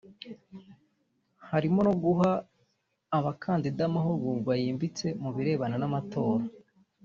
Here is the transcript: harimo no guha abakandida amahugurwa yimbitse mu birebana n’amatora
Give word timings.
harimo 1.49 1.79
no 1.87 1.93
guha 2.03 2.31
abakandida 3.17 3.81
amahugurwa 3.89 4.53
yimbitse 4.61 5.07
mu 5.21 5.29
birebana 5.35 5.75
n’amatora 5.79 6.43